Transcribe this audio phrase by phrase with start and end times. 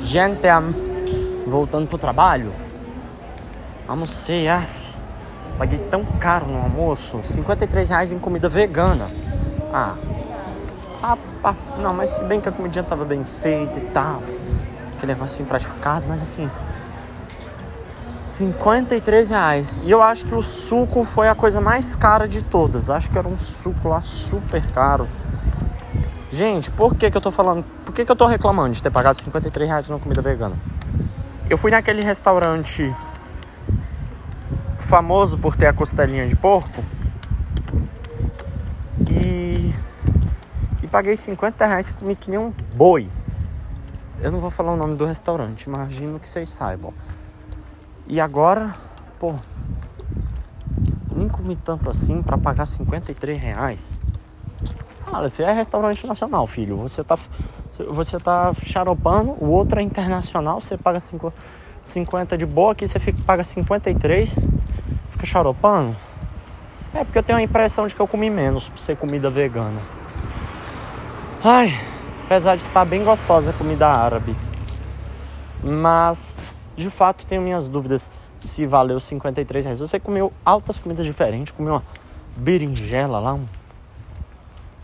[0.00, 0.46] Gente,
[1.46, 2.52] voltando pro trabalho,
[3.86, 4.64] almocei, ah,
[5.58, 9.10] paguei tão caro no almoço, 53 reais em comida vegana.
[9.72, 9.96] Ah,
[11.02, 11.16] ah,
[11.78, 14.22] não, mas se bem que a comidinha tava bem feita e tal,
[14.96, 16.50] aquele negocinho praticado, mas assim,
[18.18, 19.80] 53 reais.
[19.84, 22.90] E eu acho que o suco foi a coisa mais cara de todas.
[22.90, 25.08] Acho que era um suco lá super caro.
[26.30, 27.64] Gente, por que, que eu tô falando?
[27.84, 30.56] Por que, que eu tô reclamando de ter pagado 53 reais numa comida vegana?
[31.48, 32.94] Eu fui naquele restaurante
[34.78, 36.84] famoso por ter a costelinha de porco
[39.10, 39.74] e,
[40.82, 43.08] e paguei 50 reais e comi que nem um boi.
[44.20, 46.92] Eu não vou falar o nome do restaurante, imagino que vocês saibam.
[48.06, 48.74] E agora,
[49.18, 49.34] pô,
[51.14, 54.00] nem comi tanto assim para pagar 53 reais.
[55.10, 56.76] Ah, é restaurante nacional, filho.
[56.76, 57.18] Você tá,
[57.90, 61.32] você tá xaropando, o outro é internacional, você paga 5,
[61.82, 64.34] 50 de boa, aqui você fica, paga 53,
[65.10, 65.96] fica xaropando.
[66.92, 69.80] É porque eu tenho a impressão de que eu comi menos por ser comida vegana.
[71.42, 71.72] Ai,
[72.26, 74.36] apesar de estar bem gostosa a comida árabe.
[75.62, 76.36] Mas,
[76.76, 79.80] de fato, tenho minhas dúvidas se valeu 53 reais.
[79.80, 81.84] Você comeu altas comidas diferentes, comeu uma
[82.36, 83.46] berinjela lá, um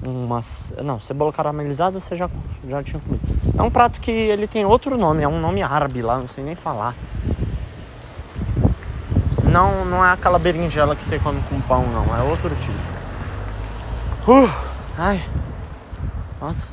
[0.02, 0.74] umas.
[0.82, 2.28] Não, cebola caramelizada você já,
[2.68, 3.22] já tinha comido.
[3.56, 6.44] É um prato que ele tem outro nome, é um nome árabe lá, não sei
[6.44, 6.94] nem falar.
[9.44, 12.94] Não, não é aquela berinjela que você come com pão, não, é outro tipo.
[14.26, 14.50] Uh,
[14.98, 15.22] ai,
[16.40, 16.68] nossa,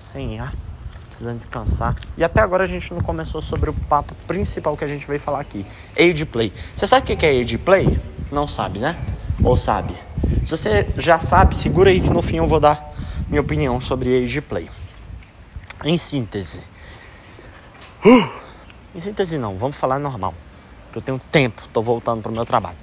[0.00, 0.54] sem ar,
[1.08, 1.96] precisando descansar.
[2.16, 5.20] E até agora a gente não começou sobre o papo principal que a gente veio
[5.20, 5.66] falar aqui:
[5.98, 6.52] Age Play.
[6.74, 8.00] Você sabe o que é Age Play?
[8.30, 8.96] Não sabe, né?
[9.42, 9.94] Ou sabe?
[10.44, 12.92] Se você já sabe, segura aí que no fim eu vou dar
[13.28, 14.68] minha opinião sobre Age Play.
[15.84, 16.62] Em síntese.
[18.04, 18.28] Uh,
[18.94, 20.34] em síntese não, vamos falar normal.
[20.90, 22.76] Que eu tenho tempo, tô voltando pro meu trabalho.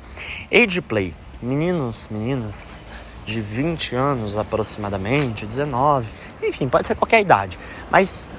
[0.52, 2.82] Age Play, meninos, meninas
[3.26, 6.08] de 20 anos aproximadamente, 19,
[6.42, 7.60] enfim, pode ser qualquer idade.
[7.92, 8.30] Mas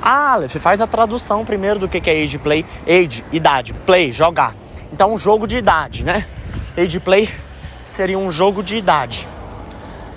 [0.00, 2.64] Aleph faz a tradução primeiro do que é Age Play.
[2.86, 4.54] Age, idade, play, jogar.
[4.92, 6.24] Então, um jogo de idade, né?
[6.76, 7.28] Age Play
[7.88, 9.26] seria um jogo de idade.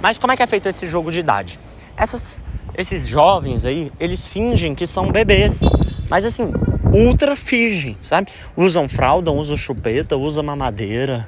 [0.01, 1.59] Mas como é que é feito esse jogo de idade?
[1.95, 2.43] Essas,
[2.77, 5.61] esses jovens aí, eles fingem que são bebês.
[6.09, 6.51] Mas assim,
[6.93, 8.29] ultra fingem, sabe?
[8.57, 11.27] Usam fralda, usam chupeta, usam mamadeira,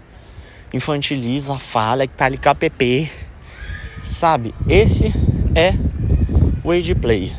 [0.73, 3.09] infantiliza, fala, KPP.
[4.03, 4.53] Sabe?
[4.67, 5.13] Esse
[5.55, 5.73] é
[6.63, 7.33] o age play.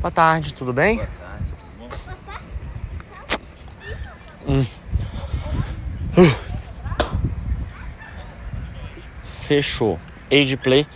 [0.00, 0.96] Boa tarde, tudo bem?
[0.96, 2.14] Boa tarde, tudo
[4.46, 4.52] bom?
[4.52, 4.85] Hum.
[9.46, 9.98] Fechou.
[10.30, 10.86] Age Play.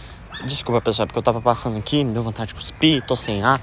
[0.45, 3.61] Desculpa, pessoal, porque eu tava passando aqui, me deu vontade de cuspir, tô sem ar.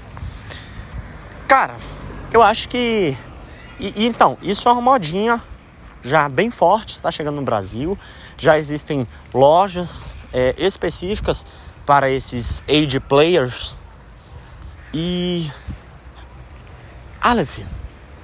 [1.46, 1.76] Cara,
[2.32, 3.14] eu acho que.
[3.78, 5.42] E, e, então, isso é uma modinha
[6.02, 7.98] já bem forte, está chegando no Brasil.
[8.38, 11.44] Já existem lojas é, específicas
[11.84, 13.86] para esses age players.
[14.94, 15.50] E.
[17.20, 17.58] Aleph,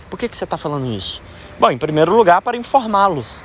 [0.08, 1.20] por que, que você está falando isso?
[1.60, 3.44] Bom, em primeiro lugar, para informá-los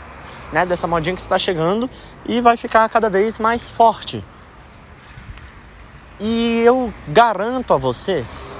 [0.51, 1.89] né, dessa modinha que está chegando
[2.25, 4.23] e vai ficar cada vez mais forte.
[6.19, 8.51] E eu garanto a vocês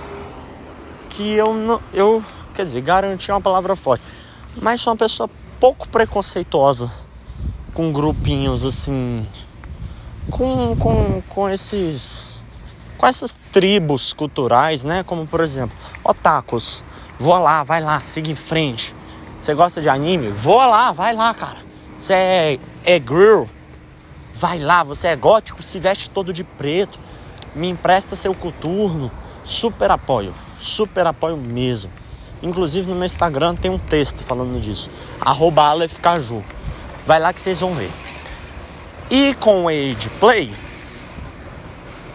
[1.09, 2.23] que eu não, eu,
[2.55, 4.03] quer dizer, garantir é uma palavra forte,
[4.61, 5.29] mas sou uma pessoa
[5.59, 6.89] pouco preconceituosa
[7.73, 9.27] com grupinhos assim,
[10.29, 12.43] com, com, com esses,
[12.97, 15.03] com essas tribos culturais, né?
[15.03, 16.81] Como por exemplo, otakus,
[17.17, 18.95] vou lá, vai lá, siga em frente.
[19.41, 20.29] Você gosta de anime?
[20.29, 21.68] Vou lá, vai lá, cara.
[21.99, 23.43] Você é, é girl?
[24.33, 26.97] Vai lá, você é gótico, se veste todo de preto.
[27.53, 29.11] Me empresta seu coturno.
[29.43, 31.91] Super apoio, super apoio mesmo.
[32.41, 34.89] Inclusive no meu Instagram tem um texto falando disso.
[35.19, 36.41] Arroba Caju.
[37.05, 37.91] Vai lá que vocês vão ver.
[39.11, 40.55] E com o Age Play,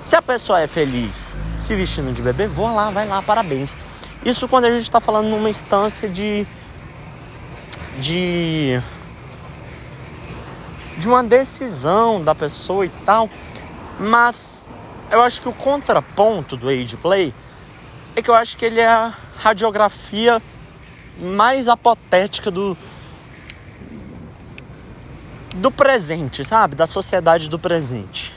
[0.06, 3.77] se a pessoa é feliz se vestindo de bebê, vou lá, vai lá, parabéns.
[4.25, 6.47] Isso quando a gente está falando numa instância de.
[8.01, 8.83] de
[10.96, 13.28] de uma decisão da pessoa e tal.
[13.98, 14.70] Mas
[15.10, 17.34] eu acho que o contraponto do Age Play
[18.16, 20.41] é que eu acho que ele é a radiografia
[21.18, 22.76] mais apotética do
[25.54, 26.74] do presente, sabe?
[26.74, 28.34] Da sociedade do presente.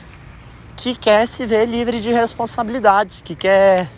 [0.75, 3.89] Que quer se ver livre de responsabilidades, que quer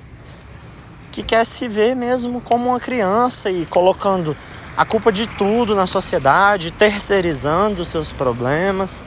[1.12, 4.38] que quer se ver mesmo como uma criança e colocando
[4.80, 9.04] a culpa de tudo na sociedade, terceirizando seus problemas.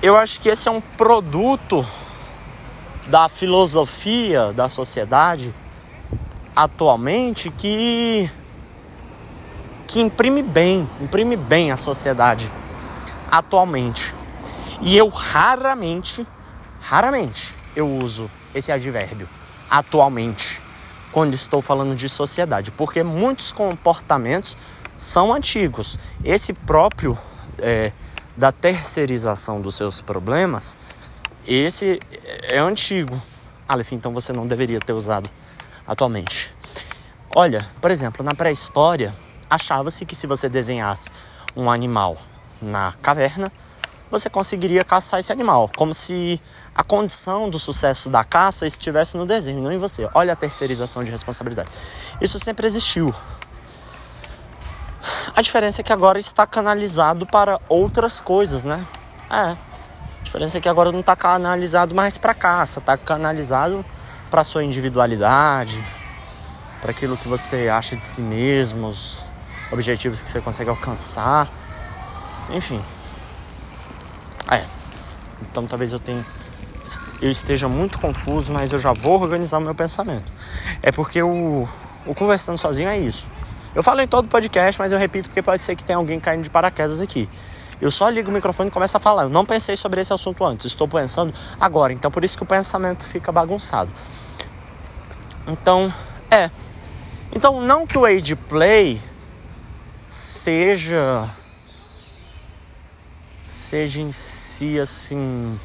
[0.00, 1.86] Eu acho que esse é um produto
[3.06, 5.54] da filosofia da sociedade
[6.56, 8.30] atualmente que
[9.86, 12.50] que imprime bem, imprime bem a sociedade
[13.30, 14.14] atualmente.
[14.80, 16.26] E eu raramente,
[16.80, 19.28] raramente eu uso esse advérbio
[19.68, 20.63] atualmente
[21.14, 24.56] quando estou falando de sociedade, porque muitos comportamentos
[24.98, 25.96] são antigos.
[26.24, 27.16] Esse próprio
[27.60, 27.92] é,
[28.36, 30.76] da terceirização dos seus problemas,
[31.46, 32.00] esse
[32.42, 33.22] é antigo.
[33.68, 35.30] Aleph, então você não deveria ter usado
[35.86, 36.52] atualmente.
[37.32, 39.14] Olha, por exemplo, na pré-história,
[39.48, 41.10] achava-se que se você desenhasse
[41.54, 42.16] um animal
[42.60, 43.52] na caverna,
[44.10, 46.40] você conseguiria caçar esse animal, como se
[46.74, 50.08] a condição do sucesso da caça estivesse no desenho, não em você.
[50.14, 51.70] Olha a terceirização de responsabilidade.
[52.20, 53.14] Isso sempre existiu.
[55.34, 58.86] A diferença é que agora está canalizado para outras coisas, né?
[59.30, 59.34] É.
[59.34, 59.56] A
[60.22, 63.84] diferença é que agora não está canalizado mais para caça, está canalizado
[64.30, 65.84] para sua individualidade,
[66.80, 69.24] para aquilo que você acha de si mesmo, os
[69.70, 71.50] objetivos que você consegue alcançar.
[72.50, 72.82] Enfim.
[74.50, 74.64] É.
[75.42, 76.24] Então talvez eu tenha
[77.20, 80.30] eu esteja muito confuso, mas eu já vou organizar o meu pensamento.
[80.82, 81.66] É porque o,
[82.06, 83.30] o conversando sozinho é isso.
[83.74, 86.42] Eu falo em todo podcast, mas eu repito porque pode ser que tenha alguém caindo
[86.42, 87.28] de paraquedas aqui.
[87.80, 89.24] Eu só ligo o microfone e começo a falar.
[89.24, 91.92] Eu não pensei sobre esse assunto antes, estou pensando agora.
[91.92, 93.90] Então por isso que o pensamento fica bagunçado.
[95.48, 95.92] Então,
[96.30, 96.50] é.
[97.34, 99.00] Então não que o age play
[100.06, 101.28] seja
[103.44, 105.58] seja em si assim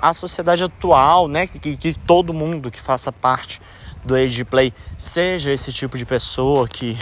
[0.00, 3.60] a sociedade atual, né, que, que todo mundo que faça parte
[4.04, 6.96] do age play seja esse tipo de pessoa que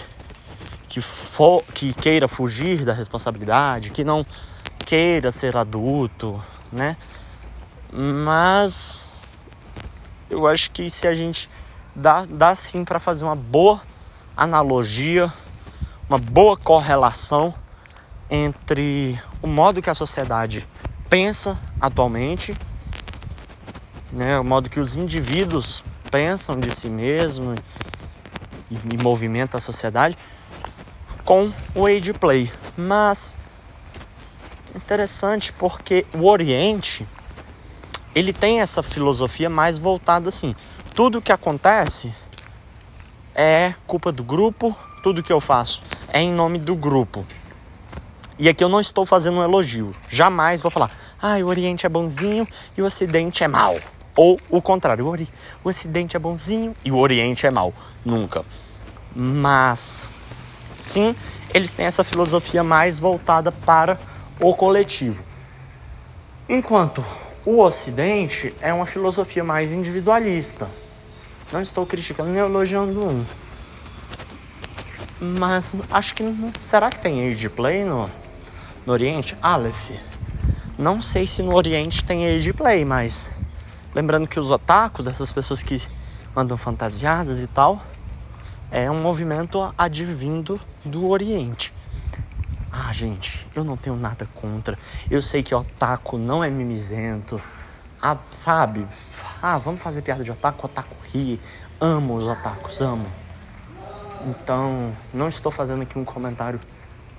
[0.88, 1.00] que,
[1.74, 4.24] que queira fugir da responsabilidade, que não
[4.86, 6.96] queira ser adulto, né?
[7.92, 9.20] Mas
[10.30, 11.50] eu acho que se a gente
[11.96, 13.80] dá, dá sim para fazer uma boa
[14.36, 15.32] analogia,
[16.08, 17.52] uma boa correlação
[18.34, 20.66] entre o modo que a sociedade
[21.08, 22.52] pensa atualmente,
[24.10, 27.54] né, o modo que os indivíduos pensam de si mesmo
[28.68, 30.18] e, e movimenta a sociedade
[31.24, 32.50] com o age play.
[32.76, 33.38] Mas
[34.74, 37.06] interessante porque o Oriente
[38.16, 40.56] ele tem essa filosofia mais voltada assim.
[40.92, 42.12] Tudo que acontece
[43.32, 47.24] é culpa do grupo, tudo que eu faço é em nome do grupo.
[48.38, 49.94] E aqui eu não estou fazendo um elogio.
[50.08, 50.90] Jamais vou falar,
[51.22, 52.46] ah, o Oriente é bonzinho
[52.76, 53.76] e o Ocidente é mal.
[54.16, 57.72] Ou o contrário, o Ocidente é bonzinho e o Oriente é mal.
[58.04, 58.44] Nunca.
[59.14, 60.02] Mas,
[60.80, 61.14] sim,
[61.52, 63.98] eles têm essa filosofia mais voltada para
[64.40, 65.24] o coletivo.
[66.48, 67.04] Enquanto
[67.46, 70.68] o Ocidente é uma filosofia mais individualista.
[71.52, 73.24] Não estou criticando nem elogiando um.
[75.20, 76.24] Mas acho que.
[76.58, 78.10] Será que tem age play no,
[78.86, 79.36] no Oriente?
[79.40, 79.92] Aleph.
[80.76, 83.34] Não sei se no Oriente tem age play, mas
[83.94, 85.80] lembrando que os otakus, essas pessoas que
[86.36, 87.80] andam fantasiadas e tal,
[88.70, 91.72] é um movimento advindo do Oriente.
[92.70, 94.76] Ah, gente, eu não tenho nada contra.
[95.08, 97.40] Eu sei que otaku não é mimizento.
[98.02, 98.84] Ah, sabe?
[99.40, 101.40] Ah, vamos fazer piada de otaku, otaku ri.
[101.80, 103.06] Amo os otakus, amo.
[104.26, 106.58] Então, não estou fazendo aqui um comentário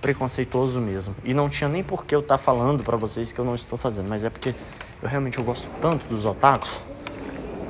[0.01, 1.15] preconceituoso mesmo.
[1.23, 3.55] E não tinha nem por que eu estar tá falando para vocês que eu não
[3.55, 4.53] estou fazendo, mas é porque
[5.01, 6.81] eu realmente eu gosto tanto dos otakus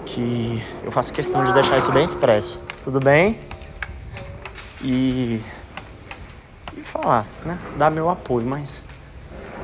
[0.06, 2.62] que eu faço questão de deixar isso bem expresso.
[2.84, 3.40] Tudo bem?
[4.82, 5.42] E
[6.78, 7.58] e falar, né?
[7.78, 8.84] Dar meu apoio, mas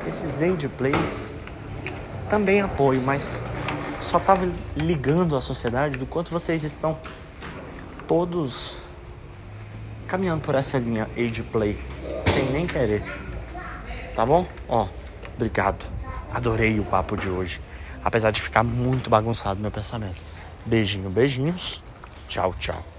[0.06, 1.26] esses age plays
[2.28, 3.44] também apoio, mas
[4.00, 6.98] só tava ligando a sociedade do quanto vocês estão
[8.08, 8.76] todos
[10.06, 11.78] caminhando por essa linha age play
[12.20, 13.02] sem nem querer.
[14.14, 14.46] Tá bom?
[14.68, 14.88] Ó,
[15.34, 15.84] obrigado.
[16.32, 17.60] Adorei o papo de hoje.
[18.04, 20.22] Apesar de ficar muito bagunçado meu pensamento.
[20.64, 21.82] Beijinho, beijinhos.
[22.28, 22.92] Tchau, tchau.